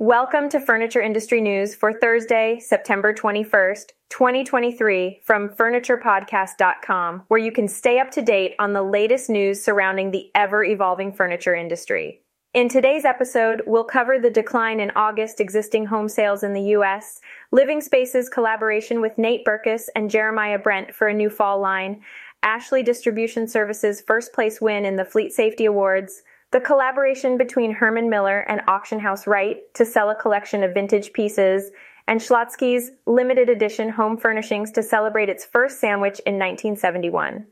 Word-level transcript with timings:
Welcome 0.00 0.48
to 0.48 0.58
Furniture 0.58 1.00
Industry 1.00 1.40
News 1.40 1.76
for 1.76 1.92
Thursday, 1.92 2.58
September 2.58 3.14
21st, 3.14 3.90
2023, 4.10 5.20
from 5.22 5.50
FurniturePodcast.com, 5.50 7.22
where 7.28 7.38
you 7.38 7.52
can 7.52 7.68
stay 7.68 8.00
up 8.00 8.10
to 8.10 8.20
date 8.20 8.56
on 8.58 8.72
the 8.72 8.82
latest 8.82 9.30
news 9.30 9.62
surrounding 9.62 10.10
the 10.10 10.32
ever 10.34 10.64
evolving 10.64 11.12
furniture 11.12 11.54
industry. 11.54 12.22
In 12.54 12.68
today's 12.68 13.04
episode, 13.04 13.62
we'll 13.68 13.84
cover 13.84 14.18
the 14.18 14.30
decline 14.30 14.80
in 14.80 14.90
August 14.96 15.40
existing 15.40 15.86
home 15.86 16.08
sales 16.08 16.42
in 16.42 16.54
the 16.54 16.70
U.S., 16.72 17.20
Living 17.52 17.80
Spaces 17.80 18.28
collaboration 18.28 19.00
with 19.00 19.16
Nate 19.16 19.44
Berkus 19.44 19.88
and 19.94 20.10
Jeremiah 20.10 20.58
Brent 20.58 20.92
for 20.92 21.06
a 21.06 21.14
new 21.14 21.30
fall 21.30 21.60
line, 21.60 22.02
Ashley 22.42 22.82
Distribution 22.82 23.46
Services 23.46 24.00
first 24.00 24.32
place 24.32 24.60
win 24.60 24.84
in 24.84 24.96
the 24.96 25.04
Fleet 25.04 25.32
Safety 25.32 25.66
Awards, 25.66 26.24
the 26.54 26.60
collaboration 26.60 27.36
between 27.36 27.72
Herman 27.72 28.08
Miller 28.08 28.38
and 28.48 28.60
Auction 28.68 29.00
House 29.00 29.26
Wright 29.26 29.56
to 29.74 29.84
sell 29.84 30.10
a 30.10 30.14
collection 30.14 30.62
of 30.62 30.72
vintage 30.72 31.12
pieces, 31.12 31.72
and 32.06 32.20
Schlotzsky's 32.20 32.92
limited 33.06 33.48
edition 33.48 33.88
home 33.88 34.16
furnishings 34.16 34.70
to 34.70 34.82
celebrate 34.84 35.28
its 35.28 35.44
first 35.44 35.80
sandwich 35.80 36.20
in 36.24 36.34
1971. 36.34 37.44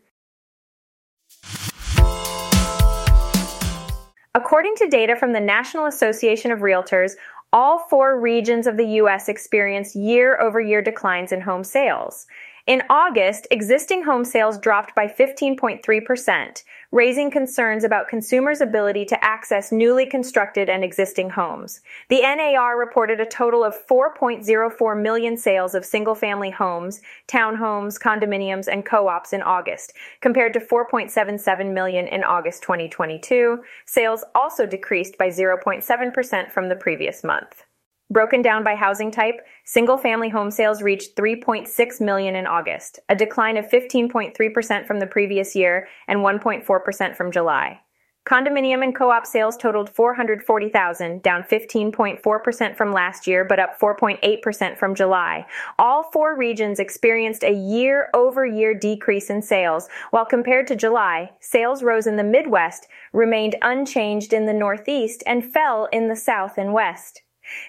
According 4.36 4.76
to 4.76 4.88
data 4.88 5.16
from 5.16 5.32
the 5.32 5.40
National 5.40 5.86
Association 5.86 6.52
of 6.52 6.60
Realtors, 6.60 7.14
all 7.52 7.80
four 7.80 8.20
regions 8.20 8.68
of 8.68 8.76
the 8.76 8.86
U.S. 8.86 9.28
experienced 9.28 9.96
year 9.96 10.40
over 10.40 10.60
year 10.60 10.80
declines 10.80 11.32
in 11.32 11.40
home 11.40 11.64
sales. 11.64 12.28
In 12.72 12.82
August, 12.88 13.46
existing 13.50 14.02
home 14.02 14.24
sales 14.24 14.56
dropped 14.56 14.94
by 14.94 15.06
15.3%, 15.06 16.64
raising 16.90 17.30
concerns 17.30 17.84
about 17.84 18.08
consumers' 18.08 18.62
ability 18.62 19.04
to 19.04 19.22
access 19.22 19.72
newly 19.72 20.06
constructed 20.06 20.70
and 20.70 20.82
existing 20.82 21.28
homes. 21.28 21.82
The 22.08 22.22
NAR 22.22 22.78
reported 22.78 23.20
a 23.20 23.26
total 23.26 23.62
of 23.62 23.76
4.04 23.86 25.02
million 25.02 25.36
sales 25.36 25.74
of 25.74 25.84
single 25.84 26.14
family 26.14 26.48
homes, 26.48 27.02
townhomes, 27.28 28.00
condominiums, 28.00 28.68
and 28.68 28.86
co 28.86 29.06
ops 29.06 29.34
in 29.34 29.42
August, 29.42 29.92
compared 30.22 30.54
to 30.54 30.60
4.77 30.60 31.74
million 31.74 32.06
in 32.06 32.24
August 32.24 32.62
2022. 32.62 33.62
Sales 33.84 34.24
also 34.34 34.64
decreased 34.64 35.18
by 35.18 35.28
0.7% 35.28 36.50
from 36.50 36.70
the 36.70 36.76
previous 36.76 37.22
month. 37.22 37.64
Broken 38.12 38.42
down 38.42 38.62
by 38.62 38.74
housing 38.74 39.10
type, 39.10 39.40
single 39.64 39.96
family 39.96 40.28
home 40.28 40.50
sales 40.50 40.82
reached 40.82 41.16
3.6 41.16 41.98
million 42.02 42.36
in 42.36 42.46
August, 42.46 42.98
a 43.08 43.16
decline 43.16 43.56
of 43.56 43.64
15.3% 43.70 44.86
from 44.86 45.00
the 45.00 45.06
previous 45.06 45.56
year 45.56 45.88
and 46.08 46.20
1.4% 46.20 47.16
from 47.16 47.32
July. 47.32 47.80
Condominium 48.26 48.84
and 48.84 48.94
co-op 48.94 49.24
sales 49.24 49.56
totaled 49.56 49.88
440,000, 49.88 51.22
down 51.22 51.42
15.4% 51.42 52.76
from 52.76 52.92
last 52.92 53.26
year, 53.26 53.46
but 53.46 53.58
up 53.58 53.80
4.8% 53.80 54.76
from 54.76 54.94
July. 54.94 55.46
All 55.78 56.02
four 56.12 56.36
regions 56.36 56.80
experienced 56.80 57.42
a 57.42 57.50
year-over-year 57.50 58.74
decrease 58.74 59.30
in 59.30 59.40
sales, 59.40 59.88
while 60.10 60.26
compared 60.26 60.66
to 60.66 60.76
July, 60.76 61.30
sales 61.40 61.82
rose 61.82 62.06
in 62.06 62.16
the 62.16 62.22
Midwest, 62.22 62.88
remained 63.14 63.56
unchanged 63.62 64.34
in 64.34 64.44
the 64.44 64.52
Northeast, 64.52 65.22
and 65.24 65.50
fell 65.50 65.88
in 65.92 66.08
the 66.08 66.16
South 66.16 66.58
and 66.58 66.74
West. 66.74 67.22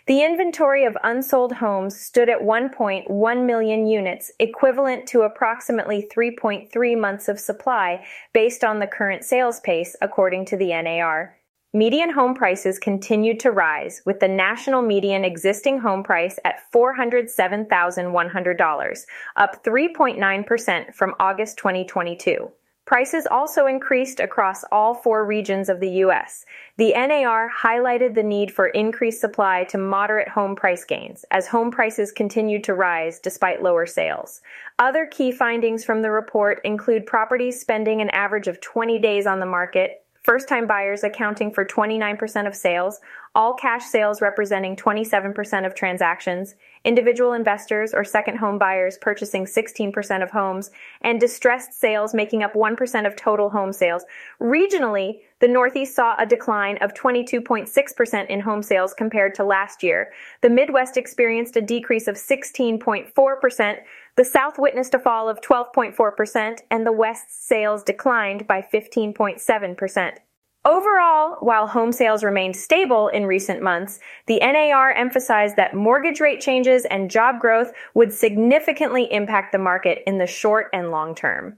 The 0.07 0.23
inventory 0.23 0.85
of 0.85 0.97
unsold 1.03 1.53
homes 1.53 1.99
stood 1.99 2.29
at 2.29 2.41
1.1 2.41 3.45
million 3.45 3.85
units, 3.85 4.31
equivalent 4.39 5.07
to 5.07 5.21
approximately 5.21 6.09
3.3 6.13 6.99
months 6.99 7.29
of 7.29 7.39
supply 7.39 8.05
based 8.33 8.63
on 8.63 8.79
the 8.79 8.87
current 8.87 9.23
sales 9.23 9.59
pace, 9.61 9.95
according 10.01 10.45
to 10.45 10.57
the 10.57 10.69
NAR. 10.81 11.37
Median 11.75 12.11
home 12.11 12.35
prices 12.35 12.77
continued 12.77 13.39
to 13.39 13.49
rise, 13.49 14.03
with 14.05 14.19
the 14.19 14.27
national 14.27 14.83
median 14.83 15.25
existing 15.25 15.79
home 15.79 16.03
price 16.03 16.37
at 16.45 16.59
$407,100, 16.71 19.05
up 19.37 19.63
3.9% 19.63 20.93
from 20.93 21.15
August 21.19 21.57
2022. 21.57 22.51
Prices 22.85 23.25
also 23.25 23.65
increased 23.65 24.19
across 24.19 24.65
all 24.69 24.93
four 24.93 25.25
regions 25.25 25.69
of 25.69 25.79
the 25.79 25.89
U.S. 25.89 26.45
The 26.75 26.91
NAR 26.91 27.49
highlighted 27.49 28.13
the 28.13 28.23
need 28.23 28.51
for 28.51 28.67
increased 28.67 29.21
supply 29.21 29.63
to 29.69 29.77
moderate 29.77 30.27
home 30.27 30.53
price 30.53 30.83
gains 30.83 31.23
as 31.31 31.47
home 31.47 31.71
prices 31.71 32.11
continued 32.11 32.65
to 32.65 32.73
rise 32.73 33.19
despite 33.19 33.63
lower 33.63 33.85
sales. 33.85 34.41
Other 34.79 35.05
key 35.05 35.31
findings 35.31 35.85
from 35.85 36.01
the 36.01 36.11
report 36.11 36.59
include 36.65 37.05
properties 37.05 37.61
spending 37.61 38.01
an 38.01 38.09
average 38.09 38.49
of 38.49 38.59
20 38.59 38.99
days 38.99 39.25
on 39.25 39.39
the 39.39 39.45
market, 39.45 40.02
first 40.23 40.47
time 40.47 40.65
buyers 40.65 41.03
accounting 41.03 41.51
for 41.51 41.65
29% 41.65 42.47
of 42.47 42.55
sales, 42.55 42.99
all 43.35 43.53
cash 43.53 43.83
sales 43.83 44.21
representing 44.21 44.75
27% 44.75 45.65
of 45.65 45.75
transactions, 45.75 46.55
individual 46.85 47.33
investors 47.33 47.93
or 47.93 48.03
second 48.03 48.37
home 48.37 48.57
buyers 48.57 48.97
purchasing 48.99 49.45
16% 49.45 50.23
of 50.23 50.31
homes, 50.31 50.71
and 51.01 51.19
distressed 51.19 51.73
sales 51.73 52.13
making 52.13 52.43
up 52.43 52.53
1% 52.53 53.07
of 53.07 53.15
total 53.15 53.49
home 53.49 53.73
sales. 53.73 54.05
Regionally, 54.39 55.19
the 55.39 55.47
Northeast 55.47 55.95
saw 55.95 56.15
a 56.17 56.25
decline 56.25 56.77
of 56.77 56.93
22.6% 56.93 58.27
in 58.27 58.39
home 58.39 58.63
sales 58.63 58.93
compared 58.93 59.35
to 59.35 59.43
last 59.43 59.83
year. 59.83 60.13
The 60.41 60.49
Midwest 60.49 60.95
experienced 60.95 61.57
a 61.57 61.61
decrease 61.61 62.07
of 62.07 62.15
16.4%. 62.15 63.77
The 64.15 64.23
South 64.23 64.59
witnessed 64.59 64.93
a 64.93 64.99
fall 64.99 65.27
of 65.27 65.41
12.4%, 65.41 66.59
and 66.69 66.85
the 66.85 66.91
West's 66.91 67.35
sales 67.35 67.81
declined 67.81 68.45
by 68.45 68.61
15.7%. 68.61 70.17
Overall, 70.65 71.37
while 71.39 71.65
home 71.65 71.91
sales 71.91 72.23
remained 72.23 72.55
stable 72.55 73.07
in 73.07 73.25
recent 73.25 73.63
months, 73.63 73.99
the 74.27 74.39
NAR 74.39 74.91
emphasized 74.91 75.55
that 75.55 75.73
mortgage 75.73 76.21
rate 76.21 76.39
changes 76.41 76.85
and 76.85 77.09
job 77.09 77.39
growth 77.39 77.73
would 77.95 78.13
significantly 78.13 79.11
impact 79.11 79.51
the 79.51 79.57
market 79.57 80.03
in 80.05 80.19
the 80.19 80.27
short 80.27 80.67
and 80.73 80.91
long 80.91 81.15
term. 81.15 81.57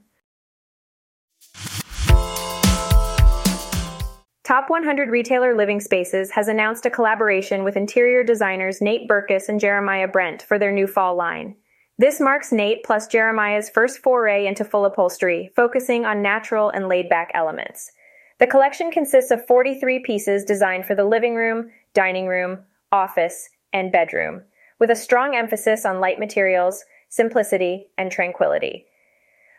Top 4.44 4.70
100 4.70 5.10
Retailer 5.10 5.54
Living 5.54 5.80
Spaces 5.80 6.30
has 6.30 6.48
announced 6.48 6.86
a 6.86 6.90
collaboration 6.90 7.64
with 7.64 7.76
interior 7.76 8.24
designers 8.24 8.80
Nate 8.80 9.08
Berkus 9.08 9.50
and 9.50 9.60
Jeremiah 9.60 10.08
Brent 10.08 10.40
for 10.40 10.58
their 10.58 10.72
new 10.72 10.86
fall 10.86 11.16
line. 11.16 11.54
This 11.98 12.20
marks 12.20 12.52
Nate 12.52 12.84
plus 12.84 13.06
Jeremiah's 13.06 13.70
first 13.70 14.00
foray 14.00 14.46
into 14.46 14.64
full 14.64 14.84
upholstery, 14.84 15.50
focusing 15.56 16.04
on 16.04 16.20
natural 16.20 16.68
and 16.68 16.88
laid 16.88 17.08
back 17.08 17.30
elements. 17.32 17.90
The 18.38 18.46
collection 18.46 18.90
consists 18.90 19.30
of 19.30 19.46
43 19.46 20.00
pieces 20.00 20.44
designed 20.44 20.84
for 20.84 20.94
the 20.94 21.06
living 21.06 21.34
room, 21.34 21.70
dining 21.94 22.26
room, 22.26 22.58
office, 22.92 23.48
and 23.72 23.90
bedroom, 23.90 24.42
with 24.78 24.90
a 24.90 24.96
strong 24.96 25.34
emphasis 25.34 25.86
on 25.86 26.00
light 26.00 26.18
materials, 26.18 26.84
simplicity, 27.08 27.86
and 27.96 28.12
tranquility. 28.12 28.84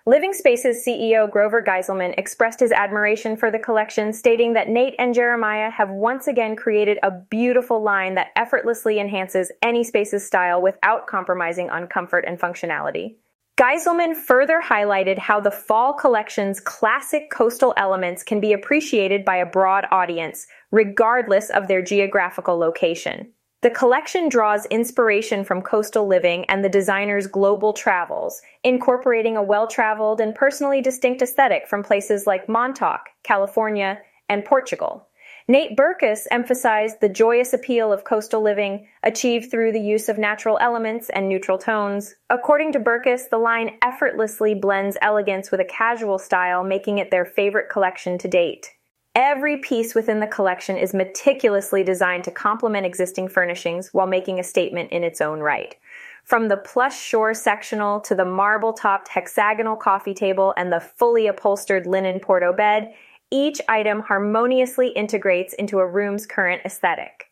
Living 0.08 0.32
Spaces 0.32 0.86
CEO 0.88 1.30
Grover 1.30 1.62
Geiselman 1.62 2.18
expressed 2.18 2.62
his 2.62 2.72
admiration 2.72 3.36
for 3.36 3.52
the 3.52 3.60
collection, 3.60 4.14
stating 4.14 4.54
that 4.54 4.70
Nate 4.70 4.96
and 4.98 5.14
Jeremiah 5.14 5.70
have 5.70 5.90
once 5.90 6.28
again 6.28 6.56
created 6.56 6.98
a 7.04 7.12
beautiful 7.12 7.84
line 7.84 8.16
that 8.16 8.32
effortlessly 8.38 9.02
enhances 9.02 9.52
any 9.62 9.84
space's 9.84 10.26
style 10.26 10.62
without 10.62 11.08
compromising 11.08 11.70
on 11.70 11.88
comfort 11.88 12.24
and 12.26 12.40
functionality. 12.40 13.16
Geiselman 13.60 14.16
further 14.16 14.62
highlighted 14.64 15.18
how 15.18 15.42
the 15.42 15.52
fall 15.52 15.94
collection's 15.94 16.62
classic 16.62 17.30
coastal 17.30 17.74
elements 17.76 18.24
can 18.24 18.40
be 18.40 18.54
appreciated 18.54 19.26
by 19.26 19.36
a 19.36 19.46
broad 19.46 19.88
audience, 19.92 20.48
regardless 20.72 21.50
of 21.50 21.68
their 21.68 21.82
geographical 21.82 22.58
location. 22.58 23.34
The 23.64 23.72
collection 23.72 24.30
draws 24.30 24.68
inspiration 24.68 25.44
from 25.44 25.64
coastal 25.64 26.06
living 26.06 26.46
and 26.46 26.64
the 26.64 26.70
designer's 26.70 27.26
global 27.26 27.74
travels, 27.74 28.40
incorporating 28.64 29.36
a 29.36 29.42
well 29.42 29.66
traveled 29.66 30.22
and 30.22 30.36
personally 30.36 30.80
distinct 30.80 31.24
aesthetic 31.24 31.68
from 31.68 31.82
places 31.82 32.28
like 32.28 32.48
Montauk, 32.48 33.10
California, 33.24 34.00
and 34.30 34.46
Portugal. 34.46 35.08
Nate 35.48 35.76
Berkus 35.76 36.28
emphasized 36.30 37.02
the 37.02 37.10
joyous 37.10 37.52
appeal 37.52 37.92
of 37.92 38.04
coastal 38.04 38.44
living 38.44 38.86
achieved 39.02 39.50
through 39.50 39.72
the 39.72 39.80
use 39.80 40.08
of 40.08 40.20
natural 40.20 40.60
elements 40.62 41.10
and 41.10 41.28
neutral 41.28 41.58
tones. 41.58 42.14
According 42.30 42.74
to 42.74 42.80
Berkus, 42.80 43.28
the 43.30 43.40
line 43.40 43.80
effortlessly 43.82 44.54
blends 44.54 44.98
elegance 45.02 45.50
with 45.50 45.62
a 45.62 45.66
casual 45.66 46.20
style, 46.20 46.64
making 46.64 47.00
it 47.00 47.10
their 47.10 47.26
favorite 47.26 47.70
collection 47.70 48.20
to 48.20 48.28
date. 48.28 48.76
Every 49.18 49.58
piece 49.58 49.96
within 49.96 50.20
the 50.20 50.28
collection 50.28 50.78
is 50.78 50.94
meticulously 50.94 51.84
designed 51.84 52.24
to 52.26 52.32
complement 52.32 52.86
existing 52.86 53.30
furnishings 53.30 53.92
while 53.92 54.06
making 54.06 54.40
a 54.40 54.44
statement 54.44 54.92
in 54.92 55.04
its 55.04 55.22
own 55.22 55.40
right. 55.40 55.76
From 56.24 56.50
the 56.50 56.58
plush 56.58 57.02
shore 57.02 57.34
sectional 57.34 58.00
to 58.02 58.14
the 58.14 58.26
marble 58.26 58.74
topped 58.74 59.08
hexagonal 59.08 59.76
coffee 59.76 60.14
table 60.14 60.54
and 60.56 60.72
the 60.72 60.80
fully 60.80 61.26
upholstered 61.26 61.88
linen 61.88 62.20
Porto 62.20 62.54
bed, 62.54 62.94
each 63.32 63.60
item 63.68 64.02
harmoniously 64.02 64.90
integrates 64.90 65.56
into 65.56 65.80
a 65.80 65.88
room's 65.88 66.28
current 66.28 66.62
aesthetic. 66.64 67.32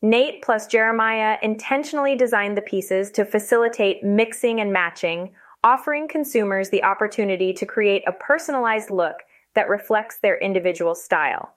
Nate 0.00 0.40
plus 0.40 0.68
Jeremiah 0.68 1.36
intentionally 1.42 2.14
designed 2.14 2.56
the 2.56 2.62
pieces 2.62 3.10
to 3.10 3.24
facilitate 3.24 4.04
mixing 4.04 4.60
and 4.60 4.72
matching, 4.72 5.32
offering 5.64 6.06
consumers 6.06 6.70
the 6.70 6.84
opportunity 6.84 7.52
to 7.54 7.66
create 7.66 8.04
a 8.06 8.12
personalized 8.12 8.90
look 8.90 9.24
that 9.58 9.68
reflects 9.68 10.18
their 10.18 10.38
individual 10.38 10.94
style. 10.94 11.56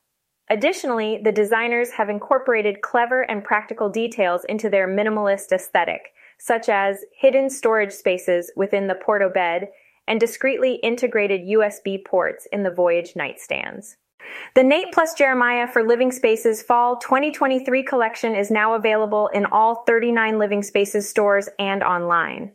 Additionally, 0.49 1.21
the 1.23 1.31
designers 1.31 1.91
have 1.91 2.09
incorporated 2.09 2.81
clever 2.81 3.21
and 3.21 3.43
practical 3.43 3.89
details 3.89 4.43
into 4.49 4.71
their 4.71 4.87
minimalist 4.87 5.51
aesthetic, 5.51 6.11
such 6.39 6.67
as 6.67 7.05
hidden 7.15 7.47
storage 7.47 7.91
spaces 7.91 8.51
within 8.55 8.87
the 8.87 8.95
porto 8.95 9.29
bed 9.29 9.67
and 10.07 10.19
discreetly 10.19 10.79
integrated 10.81 11.41
USB 11.41 12.03
ports 12.03 12.47
in 12.51 12.63
the 12.63 12.71
Voyage 12.71 13.13
nightstands. 13.13 13.97
The 14.55 14.63
Nate 14.63 14.91
plus 14.91 15.13
Jeremiah 15.13 15.67
for 15.67 15.83
Living 15.83 16.11
Spaces 16.11 16.63
Fall 16.63 16.97
2023 16.97 17.83
collection 17.83 18.33
is 18.33 18.49
now 18.49 18.73
available 18.73 19.27
in 19.27 19.45
all 19.45 19.83
39 19.85 20.39
Living 20.39 20.63
Spaces 20.63 21.07
stores 21.07 21.49
and 21.59 21.83
online. 21.83 22.51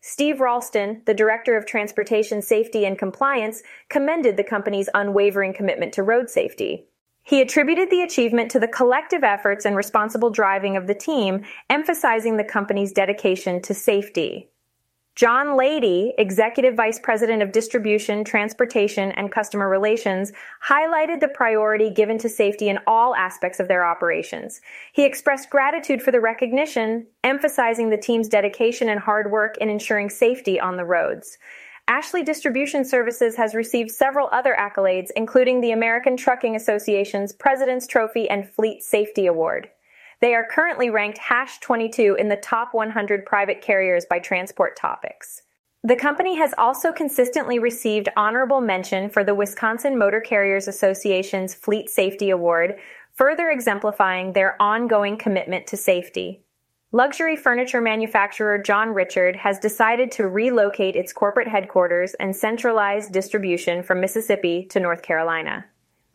Steve 0.00 0.40
Ralston, 0.40 1.02
the 1.06 1.14
Director 1.14 1.56
of 1.56 1.66
Transportation 1.66 2.42
Safety 2.42 2.84
and 2.84 2.98
Compliance, 2.98 3.62
commended 3.88 4.36
the 4.36 4.42
company's 4.42 4.88
unwavering 4.92 5.54
commitment 5.54 5.92
to 5.92 6.02
road 6.02 6.28
safety. 6.28 6.88
He 7.22 7.40
attributed 7.40 7.90
the 7.90 8.02
achievement 8.02 8.50
to 8.50 8.58
the 8.58 8.66
collective 8.66 9.22
efforts 9.22 9.64
and 9.64 9.76
responsible 9.76 10.30
driving 10.30 10.76
of 10.76 10.88
the 10.88 10.96
team, 10.96 11.44
emphasizing 11.70 12.38
the 12.38 12.44
company's 12.44 12.92
dedication 12.92 13.62
to 13.62 13.72
safety. 13.72 14.50
John 15.16 15.56
Lady, 15.56 16.12
Executive 16.18 16.74
Vice 16.74 16.98
President 16.98 17.42
of 17.42 17.50
Distribution, 17.50 18.22
Transportation, 18.22 19.12
and 19.12 19.32
Customer 19.32 19.66
Relations, 19.66 20.30
highlighted 20.62 21.20
the 21.20 21.28
priority 21.28 21.88
given 21.88 22.18
to 22.18 22.28
safety 22.28 22.68
in 22.68 22.78
all 22.86 23.16
aspects 23.16 23.58
of 23.58 23.66
their 23.66 23.82
operations. 23.82 24.60
He 24.92 25.06
expressed 25.06 25.48
gratitude 25.48 26.02
for 26.02 26.10
the 26.10 26.20
recognition, 26.20 27.06
emphasizing 27.24 27.88
the 27.88 27.96
team's 27.96 28.28
dedication 28.28 28.90
and 28.90 29.00
hard 29.00 29.32
work 29.32 29.56
in 29.56 29.70
ensuring 29.70 30.10
safety 30.10 30.60
on 30.60 30.76
the 30.76 30.84
roads. 30.84 31.38
Ashley 31.88 32.22
Distribution 32.22 32.84
Services 32.84 33.36
has 33.36 33.54
received 33.54 33.92
several 33.92 34.28
other 34.32 34.54
accolades, 34.58 35.08
including 35.16 35.62
the 35.62 35.70
American 35.70 36.18
Trucking 36.18 36.56
Association's 36.56 37.32
President's 37.32 37.86
Trophy 37.86 38.28
and 38.28 38.46
Fleet 38.46 38.82
Safety 38.82 39.24
Award. 39.24 39.70
They 40.20 40.34
are 40.34 40.48
currently 40.50 40.88
ranked 40.88 41.18
hash 41.18 41.58
22 41.60 42.16
in 42.18 42.28
the 42.28 42.36
top 42.36 42.72
100 42.72 43.26
private 43.26 43.60
carriers 43.60 44.06
by 44.08 44.18
Transport 44.18 44.76
Topics. 44.76 45.42
The 45.84 45.94
company 45.94 46.36
has 46.36 46.54
also 46.56 46.90
consistently 46.90 47.58
received 47.58 48.08
honorable 48.16 48.60
mention 48.60 49.10
for 49.10 49.22
the 49.22 49.34
Wisconsin 49.34 49.98
Motor 49.98 50.20
Carriers 50.20 50.66
Association's 50.66 51.54
Fleet 51.54 51.90
Safety 51.90 52.30
Award, 52.30 52.76
further 53.12 53.50
exemplifying 53.50 54.32
their 54.32 54.60
ongoing 54.60 55.16
commitment 55.16 55.66
to 55.68 55.76
safety. 55.76 56.42
Luxury 56.92 57.36
furniture 57.36 57.80
manufacturer 57.80 58.58
John 58.58 58.94
Richard 58.94 59.36
has 59.36 59.58
decided 59.58 60.10
to 60.12 60.28
relocate 60.28 60.96
its 60.96 61.12
corporate 61.12 61.48
headquarters 61.48 62.14
and 62.14 62.34
centralize 62.34 63.08
distribution 63.08 63.82
from 63.82 64.00
Mississippi 64.00 64.66
to 64.70 64.80
North 64.80 65.02
Carolina. 65.02 65.66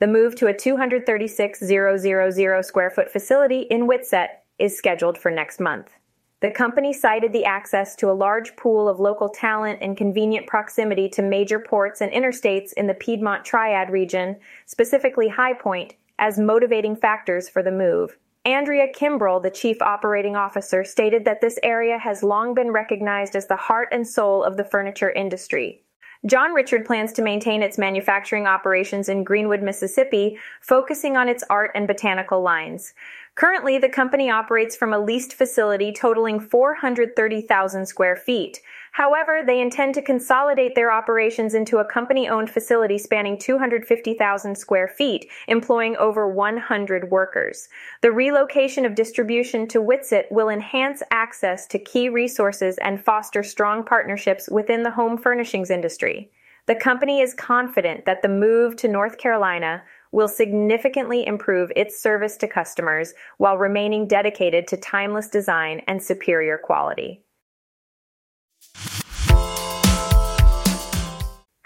The 0.02 0.08
move 0.08 0.36
to 0.38 0.48
a 0.48 0.54
236,000 0.54 2.64
square 2.64 2.90
foot 2.90 3.12
facility 3.12 3.60
in 3.70 3.86
Whitsett 3.86 4.32
is 4.58 4.76
scheduled 4.76 5.16
for 5.16 5.30
next 5.30 5.60
month. 5.60 5.92
The 6.40 6.50
company 6.50 6.92
cited 6.92 7.32
the 7.32 7.46
access 7.46 7.96
to 7.98 8.10
a 8.10 8.18
large 8.18 8.56
pool 8.56 8.90
of 8.90 9.00
local 9.00 9.30
talent 9.30 9.78
and 9.80 9.96
convenient 9.96 10.48
proximity 10.48 11.08
to 11.10 11.22
major 11.22 11.60
ports 11.60 12.02
and 12.02 12.12
interstates 12.12 12.74
in 12.74 12.88
the 12.88 12.96
Piedmont 12.96 13.46
Triad 13.46 13.92
region, 13.92 14.38
specifically 14.66 15.28
High 15.28 15.54
Point, 15.54 15.94
as 16.18 16.40
motivating 16.40 16.96
factors 16.96 17.48
for 17.48 17.62
the 17.62 17.72
move. 17.72 18.18
Andrea 18.44 18.88
Kimbrell, 18.92 19.40
the 19.40 19.52
chief 19.52 19.84
operating 19.84 20.36
officer, 20.36 20.84
stated 20.84 21.26
that 21.26 21.42
this 21.42 21.60
area 21.62 22.00
has 22.00 22.24
long 22.24 22.56
been 22.56 22.72
recognized 22.72 23.36
as 23.36 23.46
the 23.46 23.56
heart 23.56 23.90
and 23.92 24.08
soul 24.08 24.44
of 24.44 24.58
the 24.58 24.66
furniture 24.66 25.12
industry. 25.12 25.84
John 26.28 26.54
Richard 26.54 26.86
plans 26.86 27.12
to 27.14 27.24
maintain 27.24 27.64
its 27.64 27.80
manufacturing 27.80 28.46
operations 28.46 29.10
in 29.10 29.24
Greenwood, 29.24 29.64
Mississippi, 29.64 30.38
focusing 30.62 31.18
on 31.18 31.28
its 31.28 31.44
art 31.50 31.72
and 31.74 31.88
botanical 31.88 32.44
lines. 32.44 32.94
Currently, 33.34 33.80
the 33.80 33.90
company 33.90 34.30
operates 34.30 34.76
from 34.76 34.94
a 34.94 35.00
leased 35.00 35.34
facility 35.34 35.92
totaling 35.92 36.40
430,000 36.40 37.88
square 37.88 38.16
feet. 38.16 38.62
However, 38.92 39.42
they 39.46 39.62
intend 39.62 39.96
to 39.96 40.02
consolidate 40.02 40.76
their 40.76 40.92
operations 40.92 41.54
into 41.54 41.78
a 41.78 41.86
company 41.86 42.28
owned 42.28 42.50
facility 42.50 42.98
spanning 42.98 43.38
250,000 43.38 44.56
square 44.56 44.90
feet, 44.90 45.30
employing 45.48 45.96
over 45.96 46.28
100 46.28 47.10
workers. 47.10 47.70
The 48.02 48.12
relocation 48.12 48.86
of 48.86 48.94
distribution 48.94 49.66
to 49.70 49.82
Whitsett 49.82 50.30
will 50.30 50.50
enhance 50.50 51.02
access 51.10 51.66
to 51.68 51.80
key 51.80 52.10
resources 52.10 52.78
and 52.80 53.02
foster 53.02 53.44
strong 53.44 53.86
partnerships 53.86 54.50
within 54.50 54.84
the 54.84 54.92
home 54.92 55.18
furnishings 55.18 55.70
industry. 55.70 56.30
The 56.66 56.76
company 56.76 57.22
is 57.22 57.34
confident 57.34 58.06
that 58.06 58.22
the 58.22 58.28
move 58.28 58.76
to 58.78 58.90
North 58.90 59.18
Carolina 59.18 59.84
will 60.12 60.28
significantly 60.28 61.26
improve 61.26 61.72
its 61.78 62.02
service 62.02 62.36
to 62.38 62.48
customers 62.48 63.14
while 63.38 63.58
remaining 63.58 64.06
dedicated 64.06 64.68
to 64.68 64.78
timeless 64.78 65.30
design 65.30 65.82
and 65.88 66.04
superior 66.04 66.58
quality. 66.58 67.24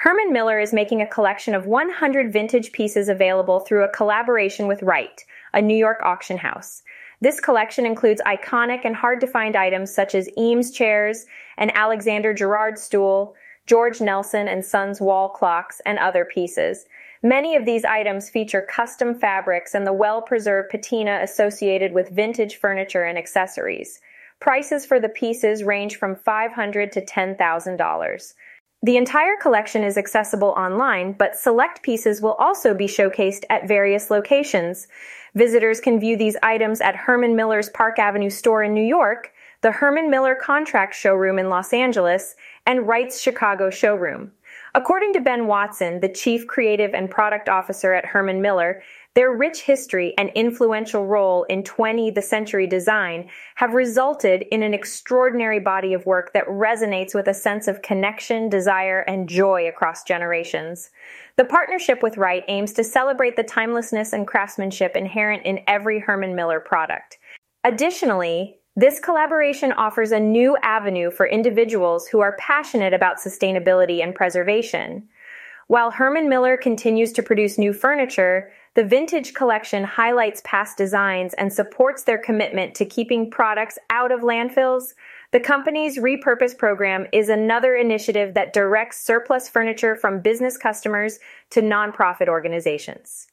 Herman 0.05 0.31
Miller 0.31 0.59
is 0.59 0.71
making 0.71 1.01
a 1.01 1.07
collection 1.07 1.55
of 1.55 1.65
100 1.65 2.31
vintage 2.31 2.71
pieces 2.71 3.09
available 3.09 3.61
through 3.61 3.83
a 3.83 3.89
collaboration 3.89 4.67
with 4.67 4.83
Wright, 4.83 5.25
a 5.51 5.59
New 5.59 5.75
York 5.75 5.97
auction 6.03 6.37
house. 6.37 6.83
This 7.21 7.39
collection 7.39 7.87
includes 7.87 8.21
iconic 8.23 8.81
and 8.85 8.95
hard 8.95 9.19
to 9.21 9.25
find 9.25 9.55
items 9.55 9.91
such 9.91 10.13
as 10.13 10.29
Eames 10.37 10.69
chairs, 10.69 11.25
an 11.57 11.71
Alexander 11.71 12.35
Girard 12.35 12.77
stool, 12.77 13.33
George 13.65 13.99
Nelson 13.99 14.47
and 14.47 14.63
Sons 14.63 15.01
wall 15.01 15.27
clocks, 15.27 15.81
and 15.87 15.97
other 15.97 16.23
pieces. 16.23 16.85
Many 17.23 17.55
of 17.55 17.65
these 17.65 17.83
items 17.83 18.29
feature 18.29 18.61
custom 18.61 19.15
fabrics 19.15 19.73
and 19.73 19.87
the 19.87 19.93
well 19.93 20.21
preserved 20.21 20.69
patina 20.69 21.17
associated 21.23 21.93
with 21.93 22.09
vintage 22.09 22.57
furniture 22.57 23.05
and 23.05 23.17
accessories. 23.17 24.01
Prices 24.39 24.85
for 24.85 24.99
the 24.99 25.09
pieces 25.09 25.63
range 25.63 25.95
from 25.95 26.15
500 26.15 26.91
to 26.91 27.03
$10,000. 27.03 28.33
The 28.85 28.97
entire 28.97 29.35
collection 29.41 29.83
is 29.83 29.97
accessible 29.97 30.49
online, 30.49 31.13
but 31.13 31.35
select 31.35 31.81
pieces 31.81 32.21
will 32.21 32.33
also 32.33 32.75
be 32.75 32.85
showcased 32.85 33.43
at 33.49 33.67
various 33.67 34.11
locations. 34.11 34.87
Visitors 35.33 35.79
can 35.79 35.99
view 35.99 36.15
these 36.15 36.37
items 36.43 36.81
at 36.81 36.95
Herman 36.95 37.35
Miller's 37.35 37.67
Park 37.67 37.97
Avenue 37.97 38.29
store 38.29 38.61
in 38.61 38.75
New 38.75 38.83
York, 38.83 39.33
the 39.61 39.71
Herman 39.71 40.11
Miller 40.11 40.35
Contract 40.35 40.93
Showroom 40.93 41.39
in 41.39 41.49
Los 41.49 41.73
Angeles, 41.73 42.35
and 42.67 42.87
Wright's 42.87 43.19
Chicago 43.19 43.71
showroom. 43.71 44.31
According 44.75 45.13
to 45.13 45.19
Ben 45.19 45.47
Watson, 45.47 46.01
the 46.01 46.09
chief 46.09 46.45
creative 46.45 46.93
and 46.93 47.09
product 47.09 47.49
officer 47.49 47.91
at 47.91 48.05
Herman 48.05 48.39
Miller, 48.39 48.83
their 49.15 49.31
rich 49.31 49.61
history 49.61 50.13
and 50.17 50.29
influential 50.35 51.05
role 51.05 51.43
in 51.45 51.63
20th 51.63 52.21
century 52.21 52.67
design 52.67 53.29
have 53.55 53.73
resulted 53.73 54.43
in 54.51 54.61
an 54.61 54.73
extraordinary 54.73 55.59
body 55.59 55.93
of 55.93 56.05
work 56.05 56.33
that 56.33 56.45
resonates 56.47 57.15
with 57.15 57.27
a 57.27 57.33
sense 57.33 57.69
of 57.69 57.81
connection, 57.81 58.49
desire, 58.49 58.99
and 59.07 59.29
joy 59.29 59.67
across 59.67 60.03
generations. 60.03 60.89
The 61.37 61.45
partnership 61.45 62.03
with 62.03 62.17
Wright 62.17 62.43
aims 62.49 62.73
to 62.73 62.83
celebrate 62.83 63.37
the 63.37 63.43
timelessness 63.43 64.11
and 64.11 64.27
craftsmanship 64.27 64.97
inherent 64.97 65.45
in 65.45 65.61
every 65.65 65.99
Herman 65.99 66.35
Miller 66.35 66.59
product. 66.59 67.17
Additionally, 67.63 68.57
this 68.75 68.99
collaboration 68.99 69.71
offers 69.71 70.11
a 70.11 70.19
new 70.19 70.57
avenue 70.61 71.09
for 71.09 71.25
individuals 71.25 72.05
who 72.05 72.19
are 72.19 72.35
passionate 72.37 72.93
about 72.93 73.19
sustainability 73.19 74.03
and 74.03 74.13
preservation. 74.13 75.07
While 75.67 75.89
Herman 75.89 76.29
Miller 76.29 76.57
continues 76.57 77.11
to 77.13 77.23
produce 77.23 77.57
new 77.57 77.73
furniture, 77.73 78.51
the 78.75 78.83
Vintage 78.83 79.33
Collection 79.33 79.85
highlights 79.85 80.41
past 80.43 80.77
designs 80.77 81.33
and 81.35 81.51
supports 81.51 82.03
their 82.03 82.17
commitment 82.17 82.75
to 82.75 82.85
keeping 82.85 83.31
products 83.31 83.79
out 83.89 84.11
of 84.11 84.19
landfills. 84.19 84.93
The 85.31 85.39
company's 85.39 85.97
repurpose 85.97 86.57
program 86.57 87.07
is 87.13 87.29
another 87.29 87.75
initiative 87.75 88.33
that 88.33 88.51
directs 88.51 89.01
surplus 89.01 89.47
furniture 89.47 89.95
from 89.95 90.19
business 90.19 90.57
customers 90.57 91.19
to 91.51 91.61
nonprofit 91.61 92.27
organizations. 92.27 93.27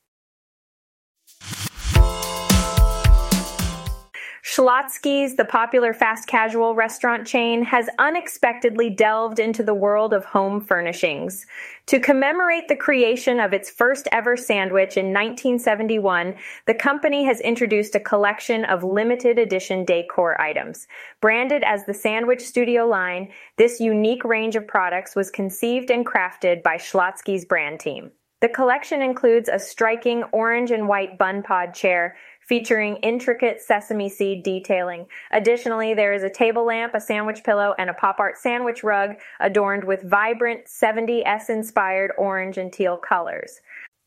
Schlotzsky's, 4.53 5.37
the 5.37 5.47
popular 5.47 5.95
fast 5.95 6.29
casual 6.29 6.75
restaurant 6.75 7.27
chain, 7.27 7.65
has 7.65 7.89
unexpectedly 7.99 8.91
delved 8.91 9.39
into 9.39 9.63
the 9.63 9.73
world 9.73 10.13
of 10.13 10.27
home 10.27 10.61
furnishings. 10.61 11.47
To 11.87 11.99
commemorate 11.99 12.69
the 12.69 12.77
creation 12.77 13.41
of 13.41 13.55
its 13.55 13.71
first 13.71 14.09
ever 14.13 14.37
sandwich 14.37 14.99
in 14.99 15.07
1971, 15.07 16.35
the 16.67 16.75
company 16.75 17.25
has 17.25 17.41
introduced 17.41 17.95
a 17.95 18.01
collection 18.01 18.67
of 18.67 18.85
limited 18.85 19.39
edition 19.39 19.87
decor 19.87 20.39
items. 20.39 20.87
Branded 21.23 21.63
as 21.65 21.87
the 21.87 21.95
Sandwich 21.95 22.43
Studio 22.43 22.87
line, 22.87 23.31
this 23.57 23.81
unique 23.81 24.23
range 24.23 24.55
of 24.55 24.69
products 24.69 25.17
was 25.17 25.31
conceived 25.31 25.91
and 25.91 26.05
crafted 26.05 26.63
by 26.63 26.77
Schlotzsky's 26.77 27.47
brand 27.47 27.81
team. 27.81 28.11
The 28.43 28.49
collection 28.49 29.03
includes 29.03 29.49
a 29.49 29.61
striking 29.61 30.25
orange 30.33 30.73
and 30.73 30.89
white 30.89 31.17
bun 31.17 31.45
pod 31.45 31.75
chair 31.75 32.17
featuring 32.47 32.97
intricate 32.97 33.61
sesame 33.61 34.09
seed 34.09 34.43
detailing. 34.43 35.07
Additionally, 35.31 35.95
there 35.95 36.13
is 36.13 36.23
a 36.23 36.31
table 36.31 36.65
lamp, 36.65 36.95
a 36.95 37.01
sandwich 37.01 37.43
pillow, 37.45 37.75
and 37.79 37.91
a 37.91 37.95
pop 37.95 38.19
art 38.19 38.39
sandwich 38.39 38.83
rug 38.83 39.17
adorned 39.41 39.85
with 39.85 40.03
vibrant 40.03 40.67
70s 40.67 41.49
inspired 41.49 42.13
orange 42.19 42.59
and 42.59 42.73
teal 42.73 42.97
colors. 42.97 43.61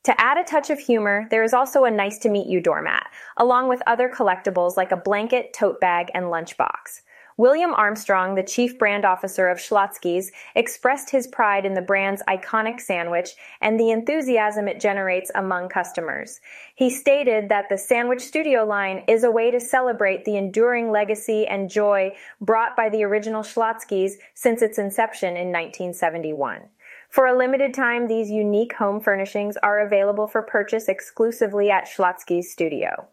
To 0.05 0.21
add 0.21 0.37
a 0.37 0.43
touch 0.43 0.69
of 0.69 0.77
humor, 0.77 1.25
there 1.31 1.43
is 1.43 1.53
also 1.53 1.83
a 1.83 1.89
nice 1.89 2.19
to 2.19 2.29
meet 2.29 2.45
you 2.45 2.61
doormat, 2.61 3.07
along 3.37 3.69
with 3.69 3.81
other 3.87 4.07
collectibles 4.07 4.77
like 4.77 4.91
a 4.91 4.97
blanket, 4.97 5.51
tote 5.51 5.79
bag, 5.79 6.11
and 6.13 6.25
lunchbox. 6.25 7.01
William 7.37 7.73
Armstrong, 7.73 8.35
the 8.35 8.43
chief 8.43 8.79
brand 8.79 9.03
officer 9.03 9.49
of 9.49 9.57
Schlotzsky's, 9.57 10.31
expressed 10.55 11.09
his 11.09 11.27
pride 11.27 11.65
in 11.65 11.73
the 11.73 11.81
brand's 11.81 12.23
iconic 12.29 12.79
sandwich 12.79 13.31
and 13.59 13.77
the 13.77 13.91
enthusiasm 13.91 14.69
it 14.69 14.79
generates 14.79 15.31
among 15.35 15.67
customers. 15.67 16.39
He 16.75 16.89
stated 16.89 17.49
that 17.49 17.67
the 17.67 17.77
Sandwich 17.77 18.21
Studio 18.21 18.63
line 18.63 19.03
is 19.09 19.25
a 19.25 19.31
way 19.31 19.51
to 19.51 19.59
celebrate 19.59 20.23
the 20.23 20.37
enduring 20.37 20.91
legacy 20.91 21.45
and 21.45 21.69
joy 21.69 22.15
brought 22.39 22.77
by 22.77 22.87
the 22.87 23.03
original 23.03 23.43
Schlotzsky's 23.43 24.17
since 24.33 24.61
its 24.61 24.77
inception 24.77 25.35
in 25.35 25.51
1971. 25.51 26.61
For 27.09 27.27
a 27.27 27.37
limited 27.37 27.73
time, 27.73 28.07
these 28.07 28.29
unique 28.29 28.73
home 28.73 29.01
furnishings 29.01 29.57
are 29.57 29.79
available 29.79 30.27
for 30.27 30.41
purchase 30.41 30.87
exclusively 30.87 31.69
at 31.69 31.85
Schlotzsky's 31.85 32.49
Studio. 32.49 33.09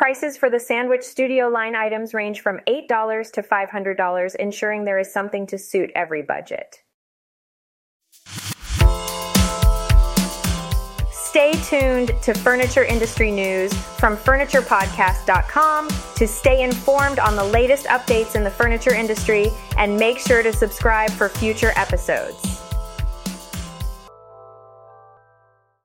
Prices 0.00 0.34
for 0.34 0.48
the 0.48 0.58
Sandwich 0.58 1.02
Studio 1.02 1.50
line 1.50 1.76
items 1.76 2.14
range 2.14 2.40
from 2.40 2.58
$8 2.66 3.32
to 3.32 3.42
$500, 3.42 4.34
ensuring 4.36 4.86
there 4.86 4.98
is 4.98 5.12
something 5.12 5.46
to 5.48 5.58
suit 5.58 5.90
every 5.94 6.22
budget. 6.22 6.82
Stay 11.12 11.52
tuned 11.64 12.12
to 12.22 12.32
furniture 12.32 12.84
industry 12.84 13.30
news 13.30 13.74
from 13.98 14.16
FurniturePodcast.com 14.16 15.88
to 16.16 16.26
stay 16.26 16.62
informed 16.62 17.18
on 17.18 17.36
the 17.36 17.44
latest 17.44 17.84
updates 17.84 18.36
in 18.36 18.42
the 18.42 18.50
furniture 18.50 18.94
industry 18.94 19.48
and 19.76 19.94
make 19.94 20.18
sure 20.18 20.42
to 20.42 20.50
subscribe 20.50 21.10
for 21.10 21.28
future 21.28 21.72
episodes. 21.76 22.59